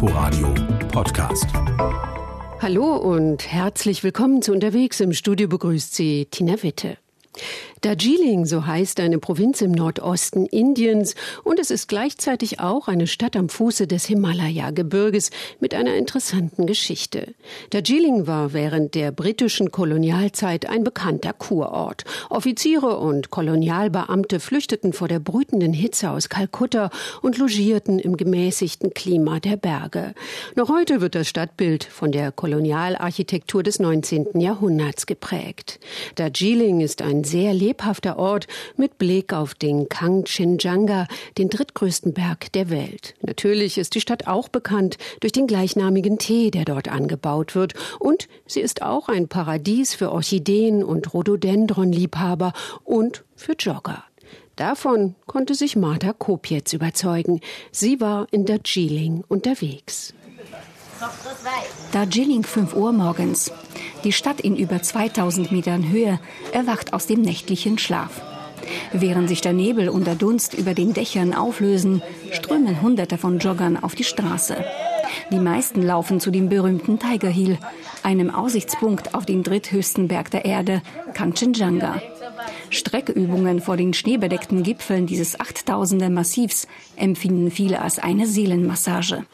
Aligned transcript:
Inforadio 0.00 0.54
Podcast. 0.92 1.46
Hallo 2.62 2.94
und 2.94 3.50
herzlich 3.50 4.04
willkommen 4.04 4.42
zu 4.42 4.52
Unterwegs. 4.52 5.00
Im 5.00 5.12
Studio 5.12 5.48
begrüßt 5.48 5.92
Sie 5.92 6.26
Tina 6.30 6.62
Witte. 6.62 6.98
Darjeeling, 7.82 8.44
so 8.44 8.66
heißt 8.66 8.98
eine 8.98 9.18
Provinz 9.18 9.60
im 9.60 9.70
Nordosten 9.70 10.46
Indiens 10.46 11.14
und 11.44 11.60
es 11.60 11.70
ist 11.70 11.86
gleichzeitig 11.86 12.58
auch 12.58 12.88
eine 12.88 13.06
Stadt 13.06 13.36
am 13.36 13.48
Fuße 13.48 13.86
des 13.86 14.04
Himalaya-Gebirges 14.06 15.30
mit 15.60 15.74
einer 15.74 15.94
interessanten 15.94 16.66
Geschichte. 16.66 17.34
Darjeeling 17.70 18.26
war 18.26 18.52
während 18.52 18.96
der 18.96 19.12
britischen 19.12 19.70
Kolonialzeit 19.70 20.68
ein 20.68 20.82
bekannter 20.82 21.32
Kurort. 21.32 22.04
Offiziere 22.30 22.98
und 22.98 23.30
Kolonialbeamte 23.30 24.40
flüchteten 24.40 24.92
vor 24.92 25.06
der 25.06 25.20
brütenden 25.20 25.72
Hitze 25.72 26.10
aus 26.10 26.28
Kalkutta 26.28 26.90
und 27.22 27.38
logierten 27.38 28.00
im 28.00 28.16
gemäßigten 28.16 28.92
Klima 28.92 29.38
der 29.38 29.56
Berge. 29.56 30.14
Noch 30.56 30.68
heute 30.68 31.00
wird 31.00 31.14
das 31.14 31.28
Stadtbild 31.28 31.84
von 31.84 32.10
der 32.10 32.32
Kolonialarchitektur 32.32 33.62
des 33.62 33.78
19. 33.78 34.40
Jahrhunderts 34.40 35.06
geprägt. 35.06 35.78
Darjeeling 36.16 36.80
ist 36.80 37.02
ein 37.02 37.22
sehr 37.28 37.52
lebhafter 37.52 38.18
Ort 38.18 38.46
mit 38.76 38.98
Blick 38.98 39.32
auf 39.32 39.54
den 39.54 39.88
Kangchenjunga, 39.88 41.06
den 41.36 41.50
drittgrößten 41.50 42.14
Berg 42.14 42.50
der 42.52 42.70
Welt. 42.70 43.14
Natürlich 43.20 43.78
ist 43.78 43.94
die 43.94 44.00
Stadt 44.00 44.26
auch 44.26 44.48
bekannt 44.48 44.96
durch 45.20 45.32
den 45.32 45.46
gleichnamigen 45.46 46.18
Tee, 46.18 46.50
der 46.50 46.64
dort 46.64 46.88
angebaut 46.88 47.54
wird. 47.54 47.74
Und 47.98 48.28
sie 48.46 48.60
ist 48.60 48.82
auch 48.82 49.08
ein 49.08 49.28
Paradies 49.28 49.94
für 49.94 50.10
Orchideen 50.10 50.82
und 50.82 51.12
Rhododendron-Liebhaber 51.12 52.52
und 52.84 53.24
für 53.36 53.52
Jogger. 53.52 54.04
Davon 54.56 55.14
konnte 55.26 55.54
sich 55.54 55.76
Martha 55.76 56.12
Kopietz 56.12 56.72
überzeugen. 56.72 57.40
Sie 57.70 58.00
war 58.00 58.26
in 58.32 58.44
Darjeeling 58.44 59.22
unterwegs. 59.28 60.14
Darjeeling 61.92 62.42
5 62.42 62.74
Uhr 62.74 62.90
morgens. 62.90 63.52
Die 64.04 64.12
Stadt 64.12 64.40
in 64.40 64.56
über 64.56 64.80
2000 64.80 65.50
Metern 65.50 65.90
Höhe 65.90 66.20
erwacht 66.52 66.92
aus 66.92 67.06
dem 67.06 67.20
nächtlichen 67.20 67.78
Schlaf. 67.78 68.20
Während 68.92 69.28
sich 69.28 69.40
der 69.40 69.52
Nebel 69.52 69.88
und 69.88 70.06
der 70.06 70.14
Dunst 70.14 70.54
über 70.54 70.74
den 70.74 70.92
Dächern 70.92 71.34
auflösen, 71.34 72.02
strömen 72.30 72.80
Hunderte 72.82 73.18
von 73.18 73.38
Joggern 73.38 73.76
auf 73.76 73.94
die 73.94 74.04
Straße. 74.04 74.64
Die 75.30 75.38
meisten 75.38 75.82
laufen 75.82 76.20
zu 76.20 76.30
dem 76.30 76.48
berühmten 76.48 76.98
Tiger 76.98 77.28
Hill, 77.28 77.58
einem 78.02 78.30
Aussichtspunkt 78.30 79.14
auf 79.14 79.26
den 79.26 79.42
dritthöchsten 79.42 80.08
Berg 80.08 80.30
der 80.30 80.44
Erde, 80.44 80.82
Kanchenjunga. 81.14 82.00
Streckeübungen 82.70 83.60
vor 83.60 83.76
den 83.76 83.94
schneebedeckten 83.94 84.62
Gipfeln 84.62 85.06
dieses 85.06 85.38
8000er 85.38 86.10
Massivs 86.10 86.66
empfinden 86.96 87.50
viele 87.50 87.80
als 87.80 87.98
eine 87.98 88.26
Seelenmassage. 88.26 89.24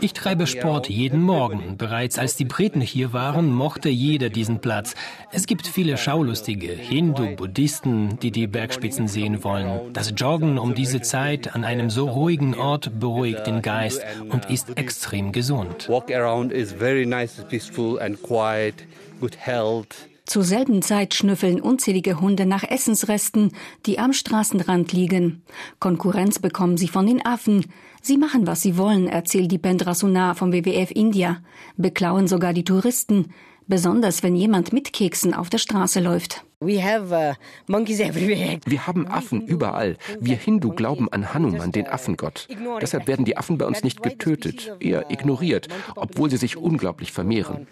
Ich 0.00 0.12
treibe 0.12 0.46
Sport 0.46 0.88
jeden 0.88 1.22
Morgen. 1.22 1.76
Bereits 1.76 2.18
als 2.18 2.36
die 2.36 2.44
Briten 2.44 2.80
hier 2.80 3.12
waren, 3.12 3.52
mochte 3.52 3.88
jeder 3.88 4.30
diesen 4.30 4.60
Platz. 4.60 4.94
Es 5.32 5.46
gibt 5.46 5.66
viele 5.66 5.96
Schaulustige, 5.96 6.72
Hindu, 6.72 7.36
Buddhisten, 7.36 8.18
die 8.20 8.30
die 8.30 8.46
Bergspitzen 8.46 9.08
sehen 9.08 9.44
wollen. 9.44 9.92
Das 9.92 10.12
Joggen 10.16 10.58
um 10.58 10.74
diese 10.74 11.00
Zeit 11.00 11.54
an 11.54 11.64
einem 11.64 11.90
so 11.90 12.08
ruhigen 12.08 12.54
Ort 12.54 12.98
beruhigt 12.98 13.46
den 13.46 13.62
Geist 13.62 14.02
und 14.30 14.50
ist 14.50 14.76
extrem 14.76 15.32
gesund. 15.32 15.88
Walk 15.88 16.10
around 16.12 16.52
is 16.52 16.72
very 16.72 17.06
nice, 17.06 17.44
peaceful 17.48 18.00
and 18.00 18.13
quiet, 18.16 18.86
good 19.20 19.36
health. 19.36 20.08
Zur 20.26 20.42
selben 20.42 20.80
Zeit 20.80 21.12
schnüffeln 21.12 21.60
unzählige 21.60 22.18
Hunde 22.20 22.46
nach 22.46 22.64
Essensresten, 22.64 23.52
die 23.84 23.98
am 23.98 24.14
Straßenrand 24.14 24.92
liegen. 24.92 25.42
Konkurrenz 25.80 26.38
bekommen 26.38 26.78
sie 26.78 26.88
von 26.88 27.06
den 27.06 27.24
Affen. 27.24 27.66
Sie 28.00 28.16
machen, 28.16 28.46
was 28.46 28.62
sie 28.62 28.78
wollen, 28.78 29.06
erzählt 29.06 29.52
die 29.52 29.58
Pendra 29.58 29.94
Sunar 29.94 30.34
vom 30.34 30.52
WWF 30.52 30.90
India. 30.90 31.42
Beklauen 31.76 32.26
sogar 32.26 32.54
die 32.54 32.64
Touristen. 32.64 33.34
Besonders 33.66 34.22
wenn 34.22 34.36
jemand 34.36 34.72
mit 34.72 34.92
Keksen 34.92 35.32
auf 35.32 35.48
der 35.48 35.58
Straße 35.58 36.00
läuft. 36.00 36.44
Uh, 36.60 36.66
Wir 36.66 37.36
haben 38.86 39.06
Affen 39.06 39.46
überall. 39.46 39.96
Wir 40.20 40.36
Hindu 40.36 40.70
glauben 40.70 41.10
an 41.10 41.32
Hanuman, 41.32 41.72
den 41.72 41.86
Affengott. 41.86 42.48
Deshalb 42.80 43.06
werden 43.06 43.24
die 43.24 43.36
Affen 43.36 43.58
bei 43.58 43.66
uns 43.66 43.82
nicht 43.82 44.02
getötet, 44.02 44.76
eher 44.80 45.10
ignoriert, 45.10 45.68
obwohl 45.96 46.30
sie 46.30 46.36
sich 46.36 46.56
unglaublich 46.56 47.12
vermehren. 47.12 47.66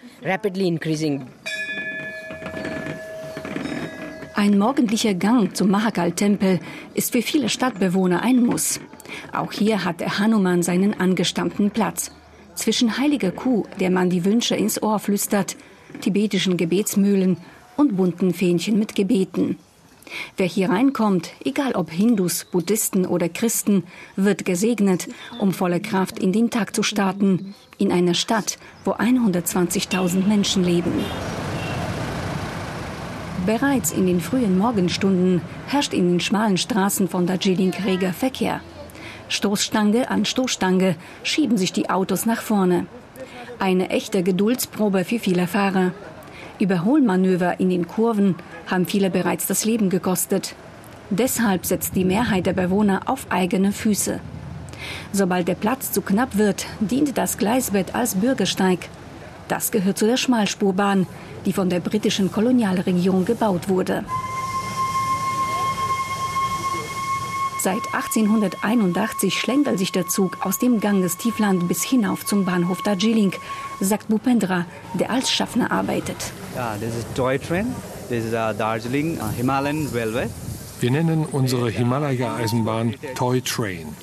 Ein 4.35 4.59
morgendlicher 4.59 5.15
Gang 5.15 5.55
zum 5.55 5.71
Mahakal-Tempel 5.71 6.59
ist 6.95 7.13
für 7.13 7.23
viele 7.23 7.49
Stadtbewohner 7.49 8.23
ein 8.23 8.43
Muss. 8.43 8.81
Auch 9.33 9.53
hier 9.53 9.85
hat 9.85 10.01
der 10.01 10.19
Hanuman 10.19 10.63
seinen 10.63 10.99
angestammten 10.99 11.71
Platz. 11.71 12.11
Zwischen 12.55 12.99
heiliger 12.99 13.31
Kuh, 13.31 13.67
der 13.79 13.91
man 13.91 14.11
die 14.11 14.25
Wünsche 14.25 14.57
ins 14.57 14.83
Ohr 14.83 14.99
flüstert, 14.99 15.57
tibetischen 16.01 16.57
Gebetsmühlen 16.57 17.37
und 17.77 17.97
bunten 17.97 18.33
Fähnchen 18.33 18.79
mit 18.79 18.95
Gebeten. 18.95 19.59
Wer 20.37 20.47
hier 20.47 20.71
reinkommt, 20.71 21.31
egal 21.45 21.73
ob 21.73 21.91
Hindus, 21.91 22.45
Buddhisten 22.45 23.07
oder 23.07 23.29
Christen, 23.29 23.85
wird 24.17 24.45
gesegnet, 24.45 25.09
um 25.39 25.53
voller 25.53 25.81
Kraft 25.81 26.19
in 26.19 26.33
den 26.33 26.51
Tag 26.51 26.75
zu 26.75 26.83
starten, 26.83 27.55
in 27.79 27.93
einer 27.93 28.15
Stadt, 28.15 28.59
wo 28.85 28.93
120.000 28.93 30.27
Menschen 30.27 30.65
leben. 30.65 30.93
Bereits 33.47 33.91
in 33.91 34.07
den 34.07 34.21
frühen 34.21 34.57
Morgenstunden 34.57 35.41
herrscht 35.67 35.95
in 35.95 36.09
den 36.09 36.21
schmalen 36.21 36.59
Straßen 36.59 37.09
von 37.09 37.27
Darjeeling 37.27 37.73
reger 37.85 38.13
Verkehr. 38.13 38.61
Stoßstange 39.29 40.11
an 40.11 40.25
Stoßstange 40.25 40.97
schieben 41.25 41.57
sich 41.57 41.73
die 41.73 41.91
Autos 41.91 42.27
nach 42.27 42.43
vorne. 42.43 42.87
Eine 43.63 43.91
echte 43.91 44.25
Geduldsprobe 44.25 45.05
für 45.05 45.21
viele 45.21 45.47
Fahrer. 45.47 45.93
Überholmanöver 46.59 47.61
in 47.61 47.71
den 47.71 47.87
Kurven 47.87 48.35
haben 48.67 48.87
viele 48.87 49.09
bereits 49.09 49.47
das 49.47 49.65
Leben 49.65 49.89
gekostet. 49.89 50.57
Deshalb 51.11 51.65
setzt 51.65 51.95
die 51.95 52.05
Mehrheit 52.05 52.47
der 52.47 52.55
Bewohner 52.55 53.03
auf 53.07 53.27
eigene 53.29 53.71
Füße. 53.71 54.19
Sobald 55.13 55.47
der 55.47 55.55
Platz 55.55 55.93
zu 55.93 56.03
knapp 56.03 56.39
wird, 56.39 56.67
dient 56.81 57.17
das 57.17 57.39
Gleisbett 57.39 57.95
als 57.95 58.17
Bürgersteig. 58.17 58.81
Das 59.47 59.71
gehört 59.71 59.97
zu 59.97 60.07
der 60.07 60.17
Schmalspurbahn, 60.17 61.07
die 61.47 61.53
von 61.53 61.71
der 61.71 61.79
britischen 61.79 62.33
Kolonialregierung 62.33 63.25
gebaut 63.25 63.69
wurde. 63.69 64.05
Seit 67.63 67.95
1881 67.95 69.39
schlängelt 69.39 69.79
sich 69.79 69.93
der 69.93 70.09
Zug 70.09 70.39
aus 70.45 70.59
dem 70.59 70.81
Ganges-Tiefland 70.81 71.69
bis 71.69 71.85
hinauf 71.85 72.27
zum 72.27 72.45
Bahnhof 72.45 72.83
Darjeeling, 72.83 73.35
sagt 73.79 74.09
Bhupendra, 74.09 74.67
der 74.95 75.11
als 75.13 75.31
Schaffner 75.31 75.71
arbeitet. 75.71 76.17
Yeah, 76.57 76.77
this 76.79 76.97
is 76.97 77.07
toy 77.15 77.39
train. 77.39 77.73
This 78.09 78.25
is 78.25 78.33
uh, 78.33 78.53
Darjeeling 78.59 79.17
uh, 79.21 79.31
Himalayan 79.37 79.87
Railway. 79.95 80.27
Wir 80.81 80.91
nennen 80.91 81.25
unsere 81.25 81.71
Himalaya-Eisenbahn 81.71 82.97
Toy 83.15 83.41
Train. 83.41 83.95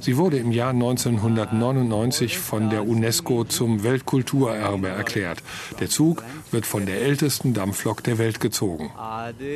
Sie 0.00 0.16
wurde 0.16 0.38
im 0.38 0.52
Jahr 0.52 0.70
1999 0.70 2.38
von 2.38 2.70
der 2.70 2.86
UNESCO 2.86 3.44
zum 3.44 3.82
Weltkulturerbe 3.82 4.88
erklärt. 4.88 5.42
Der 5.80 5.88
Zug 5.88 6.24
wird 6.50 6.66
von 6.66 6.86
der 6.86 7.02
ältesten 7.02 7.54
Dampflok 7.54 8.02
der 8.02 8.18
Welt 8.18 8.40
gezogen. 8.40 8.90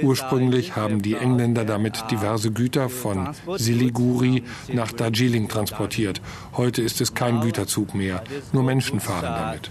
Ursprünglich 0.03 0.77
haben 0.77 1.03
die 1.03 1.15
Engländer 1.15 1.65
damit 1.65 2.05
diverse 2.11 2.51
Güter 2.51 2.89
von 2.89 3.29
Siliguri 3.57 4.43
nach 4.73 4.93
Darjeeling 4.93 5.49
transportiert. 5.49 6.21
Heute 6.57 6.83
ist 6.83 7.01
es 7.01 7.15
kein 7.15 7.41
Güterzug 7.41 7.95
mehr, 7.95 8.23
nur 8.53 8.63
Menschen 8.63 9.01
fahren 9.01 9.23
damit. 9.23 9.71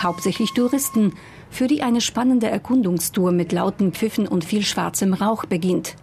Hauptsächlich 0.00 0.52
Touristen, 0.52 1.12
für 1.50 1.68
die 1.68 1.82
eine 1.82 2.00
spannende 2.00 2.48
Erkundungstour 2.48 3.30
mit 3.30 3.52
lauten 3.52 3.92
Pfiffen 3.92 4.26
und 4.26 4.44
viel 4.44 4.62
schwarzem 4.64 5.12
Rauch 5.12 5.44
beginnt. 5.44 5.96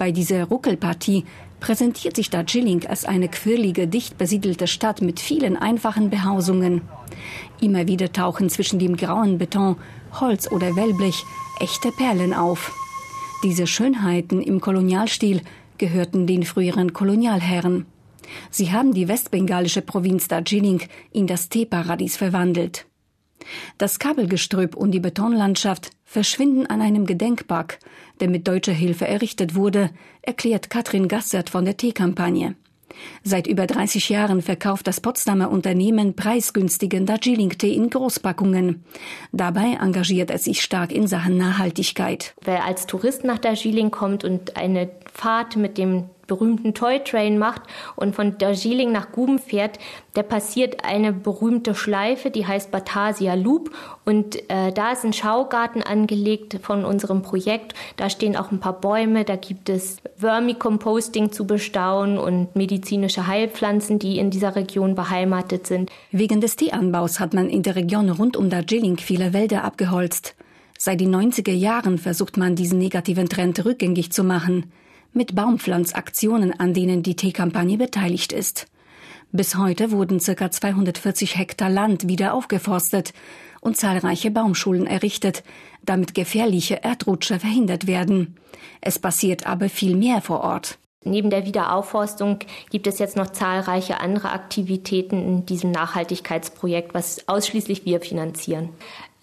Bei 0.00 0.12
dieser 0.12 0.44
Ruckelpartie 0.44 1.26
präsentiert 1.60 2.16
sich 2.16 2.30
Darjeeling 2.30 2.86
als 2.86 3.04
eine 3.04 3.28
quirlige, 3.28 3.86
dicht 3.86 4.16
besiedelte 4.16 4.66
Stadt 4.66 5.02
mit 5.02 5.20
vielen 5.20 5.58
einfachen 5.58 6.08
Behausungen. 6.08 6.80
Immer 7.60 7.86
wieder 7.86 8.10
tauchen 8.10 8.48
zwischen 8.48 8.78
dem 8.78 8.96
grauen 8.96 9.36
Beton, 9.36 9.76
Holz 10.18 10.50
oder 10.50 10.74
Wellblech 10.74 11.22
echte 11.60 11.92
Perlen 11.92 12.32
auf. 12.32 12.72
Diese 13.44 13.66
Schönheiten 13.66 14.40
im 14.40 14.62
Kolonialstil 14.62 15.42
gehörten 15.76 16.26
den 16.26 16.44
früheren 16.44 16.94
Kolonialherren. 16.94 17.84
Sie 18.50 18.72
haben 18.72 18.94
die 18.94 19.06
westbengalische 19.06 19.82
Provinz 19.82 20.28
Darjeeling 20.28 20.80
in 21.12 21.26
das 21.26 21.50
Teeparadies 21.50 22.16
verwandelt. 22.16 22.86
Das 23.78 23.98
Kabelgestrüpp 23.98 24.76
und 24.76 24.92
die 24.92 25.00
Betonlandschaft 25.00 25.90
verschwinden 26.04 26.66
an 26.66 26.80
einem 26.80 27.06
Gedenkpark, 27.06 27.78
der 28.20 28.28
mit 28.28 28.48
deutscher 28.48 28.72
Hilfe 28.72 29.06
errichtet 29.06 29.54
wurde, 29.54 29.90
erklärt 30.22 30.70
Katrin 30.70 31.08
Gassert 31.08 31.50
von 31.50 31.64
der 31.64 31.76
Teekampagne. 31.76 32.56
Seit 33.22 33.46
über 33.46 33.66
30 33.66 34.08
Jahren 34.08 34.42
verkauft 34.42 34.86
das 34.86 35.00
Potsdamer 35.00 35.50
Unternehmen 35.50 36.14
preisgünstigen 36.16 37.06
Darjeeling-Tee 37.06 37.72
in 37.72 37.90
Großpackungen. 37.90 38.84
Dabei 39.32 39.78
engagiert 39.80 40.30
es 40.30 40.44
sich 40.44 40.62
stark 40.62 40.92
in 40.92 41.06
Sachen 41.06 41.36
Nachhaltigkeit. 41.36 42.34
Wer 42.42 42.64
als 42.64 42.86
Tourist 42.86 43.24
nach 43.24 43.38
Darjeeling 43.38 43.90
kommt 43.90 44.24
und 44.24 44.56
eine 44.56 44.90
Fahrt 45.12 45.56
mit 45.56 45.78
dem 45.78 46.10
berühmten 46.30 46.74
Toy 46.74 47.00
Train 47.02 47.38
macht 47.38 47.62
und 47.96 48.14
von 48.14 48.38
Darjeeling 48.38 48.92
nach 48.92 49.10
Guben 49.10 49.40
fährt, 49.40 49.80
der 50.14 50.22
passiert 50.22 50.84
eine 50.84 51.12
berühmte 51.12 51.74
Schleife, 51.74 52.30
die 52.30 52.46
heißt 52.46 52.70
Batasia 52.70 53.34
Loop. 53.34 53.72
Und 54.04 54.36
äh, 54.48 54.72
da 54.72 54.92
ist 54.92 55.04
ein 55.04 55.12
Schaugarten 55.12 55.82
angelegt 55.82 56.60
von 56.62 56.84
unserem 56.84 57.22
Projekt. 57.22 57.74
Da 57.96 58.08
stehen 58.08 58.36
auch 58.36 58.52
ein 58.52 58.60
paar 58.60 58.80
Bäume, 58.80 59.24
da 59.24 59.34
gibt 59.34 59.68
es 59.68 59.96
Vermicomposting 60.16 61.32
zu 61.32 61.46
bestaunen 61.46 62.16
und 62.16 62.54
medizinische 62.54 63.26
Heilpflanzen, 63.26 63.98
die 63.98 64.18
in 64.18 64.30
dieser 64.30 64.54
Region 64.54 64.94
beheimatet 64.94 65.66
sind. 65.66 65.90
Wegen 66.12 66.40
des 66.40 66.54
Teeanbaus 66.54 67.18
hat 67.18 67.34
man 67.34 67.50
in 67.50 67.64
der 67.64 67.74
Region 67.74 68.08
rund 68.08 68.36
um 68.36 68.50
Darjeeling 68.50 68.98
viele 68.98 69.32
Wälder 69.32 69.64
abgeholzt. 69.64 70.36
Seit 70.78 71.00
den 71.00 71.14
90er 71.14 71.52
Jahren 71.52 71.98
versucht 71.98 72.36
man, 72.36 72.54
diesen 72.54 72.78
negativen 72.78 73.28
Trend 73.28 73.64
rückgängig 73.64 74.12
zu 74.12 74.22
machen 74.22 74.70
mit 75.12 75.34
Baumpflanzaktionen, 75.34 76.58
an 76.58 76.74
denen 76.74 77.02
die 77.02 77.16
Teekampagne 77.16 77.78
beteiligt 77.78 78.32
ist. 78.32 78.66
Bis 79.32 79.56
heute 79.56 79.92
wurden 79.92 80.18
ca. 80.18 80.50
240 80.50 81.38
Hektar 81.38 81.70
Land 81.70 82.08
wieder 82.08 82.34
aufgeforstet 82.34 83.12
und 83.60 83.76
zahlreiche 83.76 84.30
Baumschulen 84.30 84.86
errichtet, 84.86 85.44
damit 85.84 86.14
gefährliche 86.14 86.80
Erdrutsche 86.82 87.38
verhindert 87.38 87.86
werden. 87.86 88.36
Es 88.80 88.98
passiert 88.98 89.46
aber 89.46 89.68
viel 89.68 89.96
mehr 89.96 90.20
vor 90.20 90.40
Ort. 90.40 90.78
Neben 91.02 91.30
der 91.30 91.46
Wiederaufforstung 91.46 92.40
gibt 92.70 92.86
es 92.86 92.98
jetzt 92.98 93.16
noch 93.16 93.28
zahlreiche 93.28 94.00
andere 94.00 94.32
Aktivitäten 94.32 95.16
in 95.16 95.46
diesem 95.46 95.70
Nachhaltigkeitsprojekt, 95.70 96.92
was 96.92 97.26
ausschließlich 97.26 97.86
wir 97.86 98.00
finanzieren. 98.00 98.68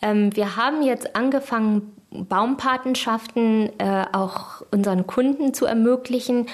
Ähm, 0.02 0.36
wir 0.36 0.56
haben 0.56 0.82
jetzt 0.82 1.16
angefangen, 1.16 1.92
Baumpatenschaften 2.12 3.70
äh, 3.80 4.06
auch 4.14 4.62
unseren 4.72 5.08
Kunden 5.08 5.54
zu 5.54 5.66
ermöglichen. 5.66 6.48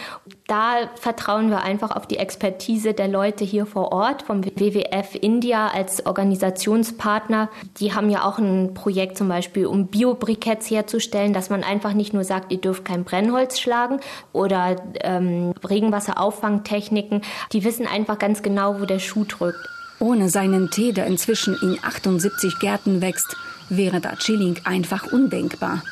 Da 0.47 0.89
vertrauen 0.95 1.50
wir 1.50 1.61
einfach 1.61 1.91
auf 1.91 2.07
die 2.07 2.17
Expertise 2.17 2.94
der 2.94 3.07
Leute 3.07 3.44
hier 3.44 3.65
vor 3.65 3.91
Ort 3.91 4.23
vom 4.23 4.44
WWF 4.44 5.15
India 5.21 5.67
als 5.67 6.05
Organisationspartner. 6.05 7.50
Die 7.77 7.94
haben 7.94 8.09
ja 8.09 8.23
auch 8.23 8.39
ein 8.39 8.73
Projekt 8.73 9.17
zum 9.17 9.29
Beispiel, 9.29 9.67
um 9.67 9.88
Biobriketts 9.88 10.71
herzustellen, 10.71 11.33
dass 11.33 11.51
man 11.51 11.63
einfach 11.63 11.94
nicht 11.94 12.13
nur 12.13 12.23
sagt, 12.23 12.51
ihr 12.51 12.59
dürft 12.59 12.83
kein 12.83 13.03
Brennholz 13.03 13.59
schlagen 13.59 14.00
oder 14.31 14.75
ähm, 15.01 15.53
Regenwasserauffangtechniken. 15.67 17.21
Die 17.51 17.63
wissen 17.63 17.85
einfach 17.85 18.17
ganz 18.17 18.41
genau, 18.41 18.79
wo 18.81 18.85
der 18.85 19.00
Schuh 19.00 19.25
drückt. 19.25 19.69
Ohne 20.00 20.29
seinen 20.29 20.69
Tee, 20.71 20.91
der 20.91 21.05
inzwischen 21.05 21.55
in 21.61 21.77
78 21.81 22.59
Gärten 22.59 23.01
wächst, 23.01 23.38
wäre 23.69 24.00
Darjeeling 24.00 24.60
einfach 24.63 25.12
undenkbar. 25.12 25.83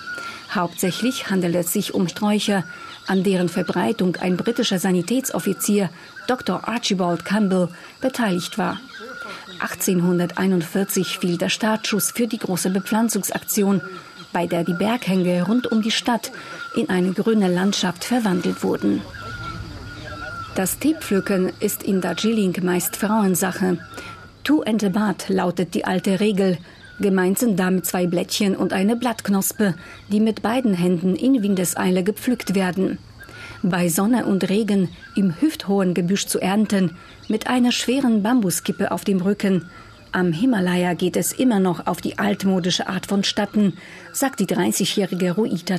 Hauptsächlich 0.54 1.30
handelt 1.30 1.56
es 1.56 1.72
sich 1.72 1.94
um 1.94 2.08
Sträucher, 2.08 2.64
an 3.08 3.24
deren 3.24 3.50
Verbreitung 3.50 4.18
ein 4.18 4.38
britischer 4.38 4.80
Sanitätsoffizier, 4.80 5.90
Dr. 6.28 6.68
Archibald 6.68 7.26
Campbell, 7.26 7.70
beteiligt 8.02 8.58
war. 8.58 8.80
1841 9.60 11.20
fiel 11.20 11.38
der 11.38 11.50
Startschuss 11.50 12.12
für 12.12 12.28
die 12.28 12.40
große 12.40 12.70
Bepflanzungsaktion, 12.70 13.82
bei 14.34 14.48
der 14.48 14.64
die 14.64 14.74
Berghänge 14.74 15.44
rund 15.44 15.72
um 15.72 15.82
die 15.82 15.92
Stadt 15.92 16.32
in 16.76 16.90
eine 16.90 17.14
grüne 17.14 17.48
Landschaft 17.54 18.04
verwandelt 18.04 18.64
wurden. 18.64 19.02
Das 20.56 20.80
Teepflücken 20.80 21.54
ist 21.60 21.84
in 21.84 22.02
Darjeeling 22.02 22.58
meist 22.64 22.98
Frauensache. 22.98 23.78
Tu 24.44 24.62
and 24.64 24.84
a 24.84 25.16
lautet 25.30 25.74
die 25.76 25.86
alte 25.86 26.20
Regel, 26.20 26.58
Gemeint 27.02 27.40
sind 27.40 27.60
damit 27.60 27.86
zwei 27.86 28.08
Blättchen 28.08 28.56
und 28.56 28.74
eine 28.74 28.96
Blattknospe, 28.96 29.76
die 30.10 30.20
mit 30.20 30.42
beiden 30.42 30.74
Händen 30.74 31.16
in 31.16 31.42
Windeseile 31.42 32.04
gepflückt 32.04 32.56
werden. 32.56 33.00
Bei 33.64 33.90
Sonne 33.90 34.26
und 34.26 34.50
Regen 34.50 34.90
im 35.16 35.40
hüfthohen 35.40 35.94
Gebüsch 35.94 36.28
zu 36.28 36.40
ernten, 36.40 36.98
mit 37.28 37.48
einer 37.48 37.72
schweren 37.72 38.24
Bambuskippe 38.24 38.92
auf 38.92 39.04
dem 39.04 39.22
Rücken. 39.22 39.70
Am 40.12 40.32
Himalaya 40.32 40.94
geht 40.94 41.16
es 41.16 41.32
immer 41.32 41.60
noch 41.60 41.88
auf 41.88 42.02
die 42.02 42.20
altmodische 42.20 42.88
Art 42.88 43.06
vonstatten, 43.08 43.74
sagt 44.12 44.40
die 44.40 44.48
30-jährige 44.48 45.34
Ruita 45.34 45.78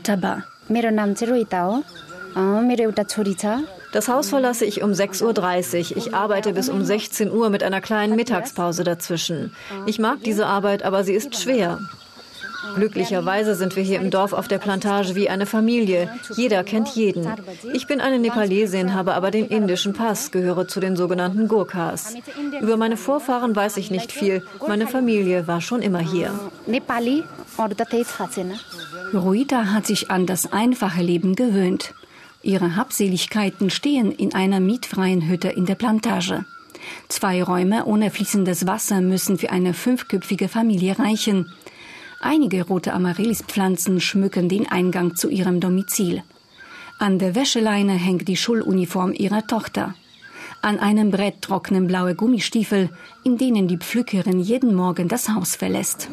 Taba. 2.34 3.62
Das 3.92 4.08
Haus 4.08 4.30
verlasse 4.30 4.64
ich 4.64 4.82
um 4.82 4.92
6.30 4.92 5.90
Uhr. 5.90 5.96
Ich 5.98 6.14
arbeite 6.14 6.52
bis 6.52 6.68
um 6.68 6.82
16 6.82 7.30
Uhr 7.30 7.50
mit 7.50 7.62
einer 7.62 7.80
kleinen 7.80 8.16
Mittagspause 8.16 8.84
dazwischen. 8.84 9.54
Ich 9.86 9.98
mag 9.98 10.22
diese 10.24 10.46
Arbeit, 10.46 10.82
aber 10.82 11.04
sie 11.04 11.12
ist 11.12 11.36
schwer. 11.40 11.78
Glücklicherweise 12.74 13.54
sind 13.54 13.76
wir 13.76 13.82
hier 13.82 14.00
im 14.00 14.10
Dorf 14.10 14.32
auf 14.32 14.48
der 14.48 14.58
Plantage 14.58 15.14
wie 15.14 15.28
eine 15.28 15.46
Familie. 15.46 16.08
Jeder 16.36 16.62
kennt 16.64 16.88
jeden. 16.90 17.28
Ich 17.74 17.86
bin 17.86 18.00
eine 18.00 18.18
Nepalesin, 18.18 18.94
habe 18.94 19.14
aber 19.14 19.30
den 19.30 19.48
indischen 19.48 19.92
Pass, 19.92 20.30
gehöre 20.30 20.68
zu 20.68 20.80
den 20.80 20.96
sogenannten 20.96 21.48
Gurkhas. 21.48 22.14
Über 22.60 22.76
meine 22.76 22.96
Vorfahren 22.96 23.54
weiß 23.54 23.76
ich 23.76 23.90
nicht 23.90 24.12
viel. 24.12 24.42
Meine 24.66 24.86
Familie 24.86 25.46
war 25.46 25.60
schon 25.60 25.82
immer 25.82 25.98
hier. 25.98 26.32
Ruita 29.12 29.66
hat 29.72 29.86
sich 29.86 30.10
an 30.10 30.26
das 30.26 30.52
einfache 30.52 31.02
Leben 31.02 31.34
gewöhnt. 31.34 31.94
Ihre 32.42 32.76
Habseligkeiten 32.76 33.70
stehen 33.70 34.10
in 34.10 34.34
einer 34.34 34.60
mietfreien 34.60 35.28
Hütte 35.28 35.48
in 35.48 35.66
der 35.66 35.76
Plantage. 35.76 36.44
Zwei 37.08 37.42
Räume 37.42 37.84
ohne 37.84 38.10
fließendes 38.10 38.66
Wasser 38.66 39.00
müssen 39.00 39.38
für 39.38 39.50
eine 39.50 39.74
fünfköpfige 39.74 40.48
Familie 40.48 40.98
reichen. 40.98 41.52
Einige 42.20 42.66
rote 42.66 42.92
Amaryllispflanzen 42.92 44.00
schmücken 44.00 44.48
den 44.48 44.68
Eingang 44.70 45.14
zu 45.14 45.28
ihrem 45.28 45.60
Domizil. 45.60 46.22
An 46.98 47.18
der 47.18 47.34
Wäscheleine 47.34 47.94
hängt 47.94 48.28
die 48.28 48.36
Schuluniform 48.36 49.12
ihrer 49.12 49.46
Tochter. 49.46 49.94
An 50.64 50.78
einem 50.78 51.10
Brett 51.10 51.42
trocknen 51.42 51.88
blaue 51.88 52.14
Gummistiefel, 52.14 52.88
in 53.24 53.36
denen 53.36 53.66
die 53.66 53.78
Pflückerin 53.78 54.38
jeden 54.38 54.76
Morgen 54.76 55.08
das 55.08 55.28
Haus 55.28 55.56
verlässt. 55.56 56.08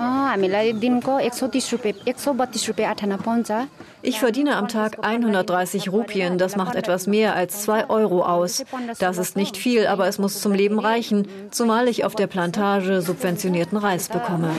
Ich 4.02 4.20
verdiene 4.20 4.56
am 4.56 4.68
Tag 4.68 5.06
130 5.06 5.92
Rupien, 5.92 6.40
das 6.40 6.56
macht 6.56 6.74
etwas 6.74 7.06
mehr 7.06 7.36
als 7.36 7.62
2 7.62 7.92
Euro 7.92 8.24
aus. 8.24 8.66
Das 8.98 9.20
ist 9.20 9.36
nicht 9.36 9.56
viel, 9.56 9.86
aber 9.86 10.08
es 10.08 10.18
muss 10.18 10.42
zum 10.42 10.54
Leben 10.54 10.80
reichen, 10.80 11.28
zumal 11.52 11.88
ich 11.88 12.04
auf 12.04 12.16
der 12.16 12.26
Plantage 12.26 13.04
subventionierten 13.04 13.78
Reis 13.78 14.10
bekomme. 14.10 14.50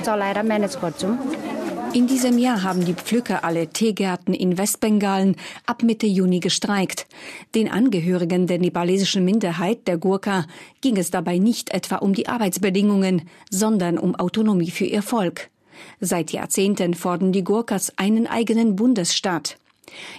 In 1.92 2.06
diesem 2.06 2.38
Jahr 2.38 2.62
haben 2.62 2.84
die 2.84 2.94
Pflücker 2.94 3.42
alle 3.42 3.66
Teegärten 3.66 4.32
in 4.32 4.56
Westbengalen 4.56 5.34
ab 5.66 5.82
Mitte 5.82 6.06
Juni 6.06 6.38
gestreikt. 6.38 7.08
Den 7.56 7.68
Angehörigen 7.68 8.46
der 8.46 8.60
nepalesischen 8.60 9.24
Minderheit, 9.24 9.88
der 9.88 9.98
Gurkha, 9.98 10.46
ging 10.82 10.96
es 10.96 11.10
dabei 11.10 11.38
nicht 11.38 11.70
etwa 11.70 11.96
um 11.96 12.14
die 12.14 12.28
Arbeitsbedingungen, 12.28 13.28
sondern 13.50 13.98
um 13.98 14.14
Autonomie 14.14 14.70
für 14.70 14.84
ihr 14.84 15.02
Volk. 15.02 15.50
Seit 15.98 16.30
Jahrzehnten 16.30 16.94
fordern 16.94 17.32
die 17.32 17.42
Gurkhas 17.42 17.92
einen 17.96 18.28
eigenen 18.28 18.76
Bundesstaat. 18.76 19.56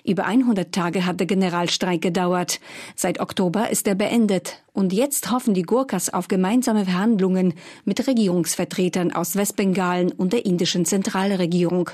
Über 0.04 0.25
100 0.25 0.72
Tage 0.72 1.06
hat 1.06 1.20
der 1.20 1.28
Generalstreik 1.28 2.01
gedauert. 2.01 2.60
Seit 2.96 3.20
Oktober 3.20 3.70
ist 3.70 3.88
er 3.88 3.96
beendet. 3.96 4.63
Und 4.74 4.94
jetzt 4.94 5.32
hoffen 5.32 5.54
die 5.54 5.63
Gurkhas 5.63 6.10
auf 6.10 6.28
gemeinsame 6.28 6.86
Verhandlungen 6.86 7.54
mit 7.86 8.08
Regierungsvertretern 8.08 9.12
aus 9.12 9.36
Westbengalen 9.36 10.12
und 10.12 10.34
der 10.34 10.46
indischen 10.46 10.86
Zentralregierung. 10.86 11.90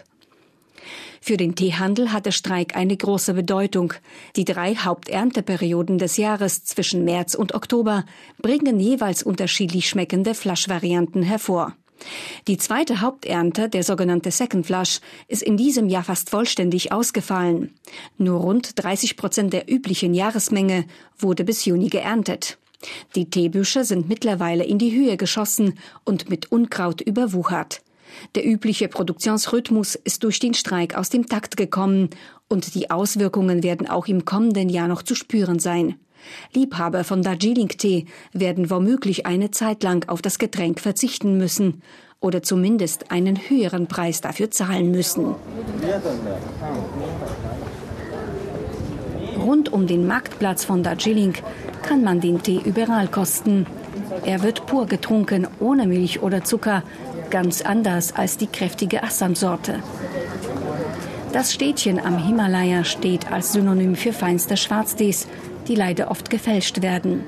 Für 1.21 1.37
den 1.37 1.55
Teehandel 1.55 2.13
hat 2.13 2.25
der 2.25 2.31
Streik 2.31 2.75
eine 2.75 2.95
große 2.95 3.33
Bedeutung. 3.33 3.93
Die 4.35 4.45
drei 4.45 4.75
Haupternteperioden 4.75 5.97
des 5.97 6.17
Jahres 6.17 6.63
zwischen 6.63 7.03
März 7.03 7.33
und 7.33 7.53
Oktober 7.53 8.05
bringen 8.41 8.79
jeweils 8.79 9.23
unterschiedlich 9.23 9.89
schmeckende 9.89 10.33
Flaschvarianten 10.33 11.23
hervor. 11.23 11.75
Die 12.47 12.57
zweite 12.57 13.01
Haupternte, 13.01 13.69
der 13.69 13.83
sogenannte 13.83 14.31
Second 14.31 14.65
Flush, 14.65 14.99
ist 15.27 15.43
in 15.43 15.57
diesem 15.57 15.89
Jahr 15.89 16.03
fast 16.03 16.29
vollständig 16.29 16.91
ausgefallen. 16.91 17.73
Nur 18.17 18.41
rund 18.41 18.71
30 18.81 19.17
Prozent 19.17 19.53
der 19.53 19.71
üblichen 19.71 20.13
Jahresmenge 20.13 20.85
wurde 21.17 21.43
bis 21.43 21.65
Juni 21.65 21.89
geerntet. 21.89 22.57
Die 23.15 23.29
Teebüsche 23.29 23.83
sind 23.83 24.07
mittlerweile 24.07 24.63
in 24.63 24.77
die 24.77 24.95
Höhe 24.95 25.17
geschossen 25.17 25.79
und 26.03 26.29
mit 26.29 26.51
Unkraut 26.51 27.01
überwuchert. 27.01 27.81
Der 28.35 28.45
übliche 28.45 28.87
Produktionsrhythmus 28.87 29.95
ist 29.95 30.23
durch 30.23 30.39
den 30.39 30.53
Streik 30.53 30.95
aus 30.95 31.09
dem 31.09 31.27
Takt 31.27 31.57
gekommen 31.57 32.09
und 32.47 32.75
die 32.75 32.89
Auswirkungen 32.89 33.63
werden 33.63 33.87
auch 33.87 34.07
im 34.07 34.25
kommenden 34.25 34.69
Jahr 34.69 34.87
noch 34.87 35.03
zu 35.03 35.15
spüren 35.15 35.59
sein. 35.59 35.95
Liebhaber 36.53 37.03
von 37.03 37.21
Darjeeling-Tee 37.21 38.05
werden 38.33 38.69
womöglich 38.69 39.25
eine 39.25 39.51
Zeit 39.51 39.83
lang 39.83 40.07
auf 40.09 40.21
das 40.21 40.39
Getränk 40.39 40.79
verzichten 40.79 41.37
müssen 41.37 41.81
oder 42.19 42.41
zumindest 42.41 43.11
einen 43.11 43.37
höheren 43.37 43.87
Preis 43.87 44.21
dafür 44.21 44.51
zahlen 44.51 44.91
müssen. 44.91 45.35
Rund 49.37 49.71
um 49.71 49.87
den 49.87 50.07
Marktplatz 50.07 50.65
von 50.65 50.83
Darjeeling 50.83 51.33
kann 51.83 52.03
man 52.03 52.19
den 52.19 52.41
Tee 52.41 52.59
überall 52.63 53.07
kosten. 53.07 53.65
Er 54.25 54.43
wird 54.43 54.65
pur 54.65 54.87
getrunken, 54.87 55.47
ohne 55.59 55.87
Milch 55.87 56.21
oder 56.21 56.43
Zucker, 56.43 56.83
ganz 57.29 57.61
anders 57.61 58.15
als 58.15 58.37
die 58.37 58.47
kräftige 58.47 59.03
Assam-Sorte. 59.03 59.81
Das 61.33 61.53
Städtchen 61.53 61.99
am 61.99 62.17
Himalaya 62.17 62.83
steht 62.83 63.31
als 63.31 63.53
Synonym 63.53 63.95
für 63.95 64.13
feinste 64.13 64.57
Schwarztees, 64.57 65.27
die 65.67 65.75
leider 65.75 66.11
oft 66.11 66.29
gefälscht 66.29 66.81
werden. 66.81 67.23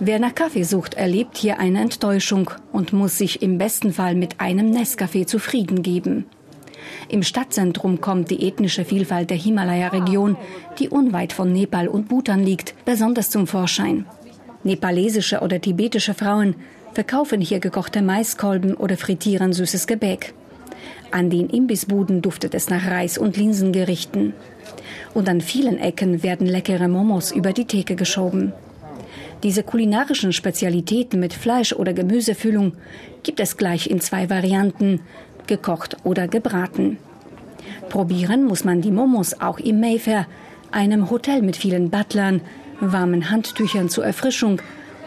Wer 0.00 0.18
nach 0.18 0.34
Kaffee 0.34 0.62
sucht, 0.62 0.94
erlebt 0.94 1.36
hier 1.36 1.58
eine 1.58 1.80
Enttäuschung 1.80 2.50
und 2.72 2.92
muss 2.92 3.18
sich 3.18 3.42
im 3.42 3.58
besten 3.58 3.92
Fall 3.92 4.14
mit 4.14 4.40
einem 4.40 4.70
Nescafé 4.70 5.26
zufrieden 5.26 5.82
geben. 5.82 6.24
Im 7.08 7.22
Stadtzentrum 7.22 8.00
kommt 8.00 8.30
die 8.30 8.46
ethnische 8.46 8.84
Vielfalt 8.84 9.30
der 9.30 9.36
Himalaya-Region, 9.36 10.36
die 10.78 10.88
unweit 10.88 11.32
von 11.32 11.52
Nepal 11.52 11.88
und 11.88 12.08
Bhutan 12.08 12.44
liegt, 12.44 12.74
besonders 12.84 13.30
zum 13.30 13.46
Vorschein. 13.46 14.06
Nepalesische 14.64 15.40
oder 15.40 15.60
tibetische 15.60 16.14
Frauen 16.14 16.54
verkaufen 16.92 17.40
hier 17.40 17.60
gekochte 17.60 18.02
Maiskolben 18.02 18.74
oder 18.74 18.96
frittieren 18.96 19.52
süßes 19.52 19.86
Gebäck. 19.86 20.34
An 21.10 21.30
den 21.30 21.48
Imbissbuden 21.48 22.22
duftet 22.22 22.54
es 22.54 22.68
nach 22.68 22.86
Reis- 22.86 23.18
und 23.18 23.36
Linsengerichten. 23.36 24.34
Und 25.14 25.28
an 25.28 25.40
vielen 25.40 25.78
Ecken 25.78 26.22
werden 26.22 26.46
leckere 26.46 26.88
Momos 26.88 27.32
über 27.32 27.52
die 27.52 27.64
Theke 27.64 27.96
geschoben. 27.96 28.52
Diese 29.42 29.62
kulinarischen 29.62 30.32
Spezialitäten 30.32 31.20
mit 31.20 31.32
Fleisch- 31.32 31.72
oder 31.72 31.92
Gemüsefüllung 31.92 32.72
gibt 33.22 33.40
es 33.40 33.56
gleich 33.56 33.88
in 33.88 34.00
zwei 34.00 34.28
Varianten, 34.28 35.00
gekocht 35.46 35.96
oder 36.04 36.28
gebraten. 36.28 36.98
Probieren 37.88 38.44
muss 38.44 38.64
man 38.64 38.82
die 38.82 38.90
Momos 38.90 39.40
auch 39.40 39.58
im 39.58 39.80
Mayfair, 39.80 40.26
einem 40.70 41.10
Hotel 41.10 41.42
mit 41.42 41.56
vielen 41.56 41.90
Butlern, 41.90 42.42
warmen 42.80 43.30
Handtüchern 43.30 43.88
zur 43.88 44.04
Erfrischung 44.04 44.60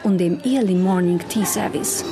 und 0.04 0.18
dem 0.18 0.40
Early 0.44 0.76
Morning 0.76 1.20
Tea 1.30 1.46
Service. 1.46 2.04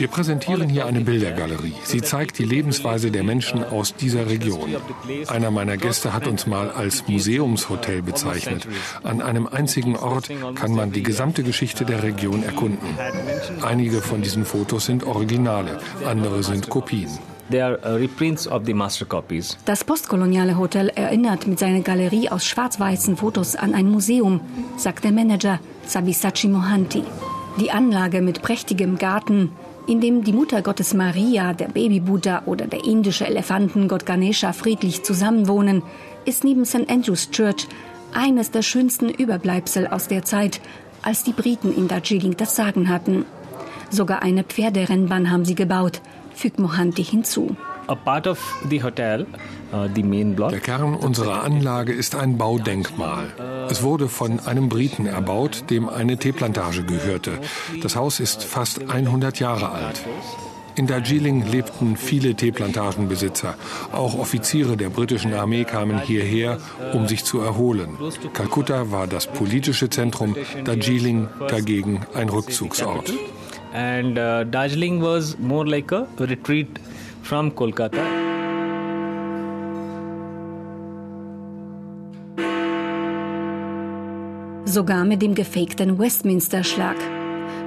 Wir 0.00 0.08
präsentieren 0.08 0.68
hier 0.68 0.86
eine 0.86 1.00
Bildergalerie. 1.00 1.74
Sie 1.84 2.00
zeigt 2.00 2.38
die 2.38 2.44
Lebensweise 2.44 3.10
der 3.10 3.24
Menschen 3.24 3.64
aus 3.64 3.94
dieser 3.94 4.28
Region. 4.28 4.76
Einer 5.28 5.50
meiner 5.50 5.76
Gäste 5.76 6.12
hat 6.12 6.26
uns 6.26 6.46
mal 6.46 6.70
als 6.70 7.06
Museumshotel 7.08 8.02
bezeichnet. 8.02 8.68
An 9.02 9.20
einem 9.20 9.46
einzigen 9.46 9.96
Ort 9.96 10.30
kann 10.54 10.74
man 10.74 10.92
die 10.92 11.02
gesamte 11.02 11.42
Geschichte 11.42 11.84
der 11.84 12.02
Region 12.02 12.44
erkunden. 12.44 12.86
Einige 13.62 14.00
von 14.00 14.22
diesen 14.22 14.44
Fotos 14.44 14.86
sind 14.86 15.04
Originale, 15.04 15.78
andere 16.06 16.42
sind 16.42 16.68
Kopien. 16.68 17.10
Uh, 17.52 18.08
das 19.66 19.84
postkoloniale 19.84 20.56
Hotel 20.56 20.88
erinnert 20.88 21.46
mit 21.46 21.58
seiner 21.58 21.80
Galerie 21.80 22.30
aus 22.30 22.46
schwarz-weißen 22.46 23.18
Fotos 23.18 23.56
an 23.56 23.74
ein 23.74 23.90
Museum, 23.90 24.40
sagt 24.78 25.04
der 25.04 25.12
Manager 25.12 25.60
Sabisachi 25.84 26.48
Mohanty. 26.48 27.04
Die 27.60 27.70
Anlage 27.70 28.22
mit 28.22 28.40
prächtigem 28.40 28.96
Garten, 28.96 29.50
in 29.86 30.00
dem 30.00 30.24
die 30.24 30.32
Mutter 30.32 30.62
Gottes 30.62 30.94
Maria, 30.94 31.52
der 31.52 31.68
Baby-Buddha 31.68 32.44
oder 32.46 32.66
der 32.66 32.84
indische 32.86 33.26
Elefantengott 33.26 34.06
Ganesha 34.06 34.54
friedlich 34.54 35.02
zusammenwohnen, 35.02 35.82
ist 36.24 36.44
neben 36.44 36.64
St. 36.64 36.88
Andrews 36.88 37.30
Church 37.32 37.68
eines 38.14 38.50
der 38.50 38.62
schönsten 38.62 39.10
Überbleibsel 39.10 39.86
aus 39.88 40.08
der 40.08 40.24
Zeit, 40.24 40.62
als 41.02 41.22
die 41.22 41.32
Briten 41.32 41.74
in 41.76 41.88
Darjeeling 41.88 42.34
das 42.34 42.56
Sagen 42.56 42.88
hatten. 42.88 43.26
Sogar 43.90 44.22
eine 44.22 44.42
Pferderennbahn 44.42 45.30
haben 45.30 45.44
sie 45.44 45.54
gebaut, 45.54 46.00
fügt 46.34 46.58
Mohanty 46.58 47.04
hinzu. 47.04 47.56
Uh, 47.88 47.96
Der 50.50 50.60
Kern 50.60 50.94
unserer 50.94 51.42
Anlage 51.42 51.92
ist 51.92 52.14
ein 52.14 52.38
Baudenkmal. 52.38 53.66
Es 53.68 53.82
wurde 53.82 54.08
von 54.08 54.40
einem 54.40 54.68
Briten 54.68 55.06
erbaut, 55.06 55.64
dem 55.70 55.88
eine 55.88 56.16
Teeplantage 56.16 56.84
gehörte. 56.84 57.32
Das 57.82 57.96
Haus 57.96 58.20
ist 58.20 58.44
fast 58.44 58.88
100 58.88 59.40
Jahre 59.40 59.70
alt. 59.70 60.04
In 60.74 60.86
Darjeeling 60.86 61.44
lebten 61.46 61.96
viele 61.96 62.34
Teeplantagenbesitzer. 62.34 63.56
Auch 63.92 64.18
Offiziere 64.18 64.76
der 64.76 64.88
britischen 64.88 65.34
Armee 65.34 65.64
kamen 65.64 66.00
hierher, 66.00 66.58
um 66.94 67.08
sich 67.08 67.24
zu 67.24 67.40
erholen. 67.40 67.98
Kalkutta 68.32 68.90
war 68.90 69.06
das 69.06 69.26
politische 69.26 69.90
Zentrum, 69.90 70.34
Darjeeling 70.64 71.28
dagegen 71.48 72.06
ein 72.14 72.30
Rückzugsort. 72.30 73.12
And 73.72 74.18
uh, 74.18 74.44
Darjeeling 74.44 75.00
was 75.00 75.38
more 75.38 75.66
like 75.66 75.92
a 75.92 76.06
retreat 76.18 76.78
from 77.22 77.52
Kolkata. 77.52 78.04
Sogar 84.66 85.04
mit 85.04 85.22
dem 85.22 85.34
gefakten 85.34 85.98
Westminster-Schlag. 85.98 86.96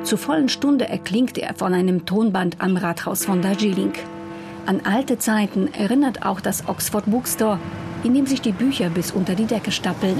Zur 0.03 0.17
vollen 0.17 0.49
Stunde 0.49 0.87
erklingt 0.87 1.37
er 1.37 1.55
von 1.55 1.73
einem 1.73 2.05
Tonband 2.05 2.57
am 2.59 2.77
Rathaus 2.77 3.25
von 3.25 3.41
Darjeeling. 3.41 3.93
An 4.67 4.81
alte 4.83 5.17
Zeiten 5.17 5.73
erinnert 5.73 6.25
auch 6.25 6.39
das 6.39 6.67
Oxford 6.67 7.05
Bookstore, 7.05 7.59
in 8.03 8.13
dem 8.13 8.27
sich 8.27 8.41
die 8.41 8.51
Bücher 8.51 8.89
bis 8.89 9.11
unter 9.11 9.35
die 9.35 9.45
Decke 9.45 9.71
stapeln. 9.71 10.17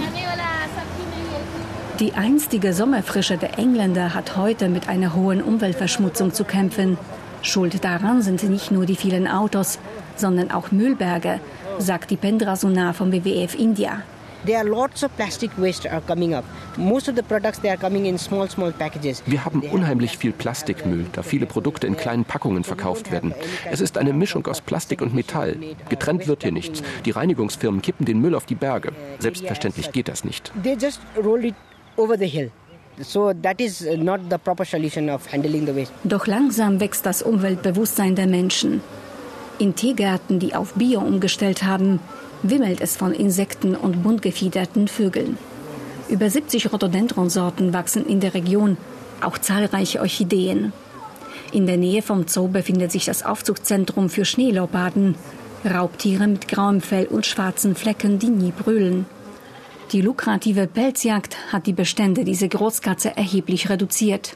Die 2.00 2.12
einstige 2.12 2.74
Sommerfrische 2.74 3.38
der 3.38 3.58
Engländer 3.58 4.14
hat 4.14 4.36
heute 4.36 4.68
mit 4.68 4.90
einer 4.90 5.16
hohen 5.16 5.42
Umweltverschmutzung 5.42 6.34
zu 6.34 6.44
kämpfen. 6.44 6.98
Schuld 7.42 7.86
daran 7.86 8.22
sind 8.22 8.44
nicht 8.44 8.70
nur 8.70 8.86
die 8.86 8.98
vielen 8.98 9.30
Autos, 9.30 9.80
sondern 10.18 10.52
auch 10.52 10.72
Müllberge, 10.72 11.40
sagt 11.80 12.12
die 12.12 12.18
Pendra 12.18 12.58
Sunar 12.58 12.94
vom 12.94 13.14
WWF 13.14 13.56
India. 13.56 14.02
Wir 19.26 19.46
haben 19.46 19.62
unheimlich 19.62 20.18
viel 20.18 20.34
Plastikmüll, 20.34 21.06
da 21.14 21.24
viele 21.24 21.46
Produkte 21.46 21.88
in 21.88 21.96
kleinen 21.96 22.26
Packungen 22.26 22.66
verkauft 22.66 23.10
werden. 23.10 23.34
Es 23.72 23.80
ist 23.80 23.98
eine 23.98 24.12
Mischung 24.12 24.46
aus 24.48 24.60
Plastik 24.60 25.02
und 25.02 25.16
Metall. 25.16 25.56
Getrennt 25.88 26.28
wird 26.28 26.44
hier 26.44 26.52
nichts. 26.52 26.84
Die 27.06 27.12
Reinigungsfirmen 27.12 27.82
kippen 27.82 28.06
den 28.06 28.20
Müll 28.20 28.36
auf 28.36 28.46
die 28.46 28.56
Berge. 28.56 28.92
Selbstverständlich 29.20 29.94
geht 29.94 30.10
das 30.10 30.26
nicht. 30.26 30.52
Over 31.98 32.18
the 32.18 32.28
hill. 32.28 32.50
So 33.02 33.34
that 33.34 33.60
is 33.60 33.82
not 33.82 34.22
the 34.30 34.38
proper 34.38 34.66
solution 34.66 35.10
of 35.10 35.32
handling 35.32 35.66
the 35.66 35.76
waste. 35.76 35.94
Doch 36.04 36.28
langsam 36.28 36.80
wächst 36.80 37.06
das 37.06 37.22
Umweltbewusstsein 37.22 38.16
der 38.16 38.28
Menschen. 38.28 38.82
In 39.60 39.76
Teegärten, 39.76 40.40
die 40.40 40.56
auf 40.56 40.74
Bio 40.74 41.00
umgestellt 41.00 41.64
haben, 41.64 42.00
wimmelt 42.44 42.82
es 42.82 42.96
von 42.98 43.14
Insekten 43.14 43.76
und 43.76 44.04
bunt 44.04 44.22
gefiederten 44.22 44.88
Vögeln. 44.88 45.38
Über 46.08 46.30
70 46.30 46.72
Rhododendron-Sorten 46.72 47.74
wachsen 47.74 48.06
in 48.06 48.20
der 48.20 48.34
Region, 48.34 48.78
auch 49.22 49.38
zahlreiche 49.38 50.02
Orchideen. 50.02 50.72
In 51.52 51.68
der 51.68 51.78
Nähe 51.78 52.02
vom 52.02 52.28
Zoo 52.28 52.48
befindet 52.48 52.92
sich 52.92 53.06
das 53.06 53.24
Aufzuchtzentrum 53.24 54.10
für 54.10 54.26
Schneeleoparden, 54.26 55.16
Raubtiere 55.66 56.28
mit 56.28 56.48
grauem 56.48 56.80
Fell 56.80 57.08
und 57.08 57.26
schwarzen 57.26 57.76
Flecken, 57.76 58.20
die 58.20 58.30
nie 58.30 58.52
brüllen. 58.52 59.08
Die 59.92 60.02
lukrative 60.02 60.68
Pelzjagd 60.68 61.38
hat 61.52 61.68
die 61.68 61.74
Bestände 61.74 62.24
dieser 62.24 62.48
Großkatze 62.48 63.16
erheblich 63.16 63.70
reduziert. 63.70 64.36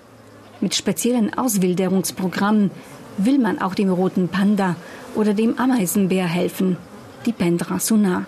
Mit 0.61 0.75
speziellen 0.75 1.33
Auswilderungsprogrammen 1.33 2.71
will 3.17 3.39
man 3.39 3.59
auch 3.59 3.73
dem 3.73 3.89
roten 3.89 4.27
Panda 4.27 4.75
oder 5.15 5.33
dem 5.33 5.57
Ameisenbär 5.57 6.27
helfen 6.27 6.77
die 7.25 7.33
Pendra 7.33 7.79
Suna. 7.79 8.25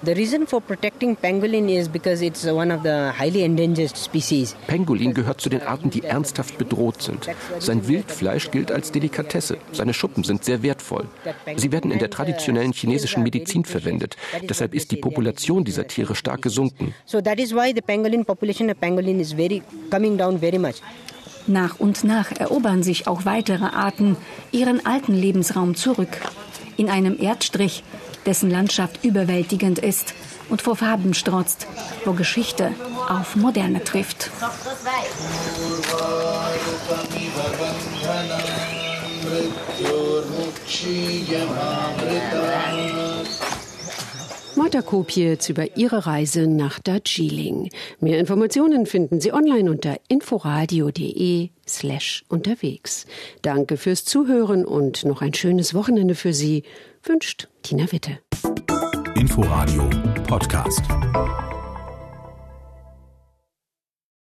Pangolin 4.68 5.14
gehört 5.14 5.42
zu 5.42 5.50
den 5.50 5.62
Arten, 5.62 5.90
die 5.90 6.04
ernsthaft 6.04 6.58
bedroht 6.58 7.02
sind. 7.02 7.30
Sein 7.60 7.88
Wildfleisch 7.88 8.52
gilt 8.52 8.72
als 8.72 8.92
Delikatesse. 8.92 9.58
Seine 9.72 9.94
Schuppen 9.94 10.24
sind 10.24 10.44
sehr 10.44 10.64
wertvoll. 10.64 11.08
Sie 11.56 11.72
werden 11.72 11.92
in 11.92 12.00
der 12.00 12.10
traditionellen 12.10 12.74
chinesischen 12.74 13.24
Medizin 13.24 13.66
verwendet. 13.66 14.18
Deshalb 14.50 14.74
ist 14.74 14.92
die 14.92 14.98
Population 14.98 15.64
dieser 15.64 15.88
Tiere 15.88 16.16
stark 16.16 16.42
gesunken. 16.42 16.94
Nach 21.48 21.80
und 21.80 22.04
nach 22.04 22.32
erobern 22.32 22.84
sich 22.84 23.08
auch 23.08 23.26
weitere 23.26 23.66
Arten 23.66 24.16
ihren 24.52 24.86
alten 24.86 25.14
Lebensraum 25.14 25.76
zurück. 25.76 26.20
In 26.82 26.90
einem 26.90 27.22
Erdstrich, 27.22 27.84
dessen 28.26 28.50
Landschaft 28.50 29.04
überwältigend 29.06 29.78
ist 29.78 30.16
und 30.50 30.64
vor 30.64 30.76
Farben 30.76 31.14
strotzt, 31.14 31.68
wo 32.06 32.14
Geschichte 32.14 32.74
auf 33.08 33.36
Moderne 33.36 33.84
trifft. 33.84 34.32
Marta 44.62 44.84
Kopietz 44.84 45.50
über 45.50 45.76
ihre 45.76 46.06
Reise 46.06 46.46
nach 46.46 46.78
Darjeeling. 46.78 47.72
Mehr 48.00 48.20
Informationen 48.20 48.86
finden 48.86 49.20
Sie 49.20 49.34
online 49.34 49.72
unter 49.72 49.98
inforadio.de 50.08 51.50
slash 51.68 52.24
unterwegs. 52.30 53.08
Danke 53.42 53.76
fürs 53.76 54.06
Zuhören 54.06 54.64
und 54.64 55.04
noch 55.04 55.24
ein 55.24 55.34
schönes 55.34 55.74
Wochenende 55.74 56.14
für 56.14 56.32
Sie, 56.32 56.62
wünscht 57.02 57.48
Tina 57.64 57.92
Witte. 57.92 58.20
Inforadio 59.16 59.90
Podcast. 60.28 60.84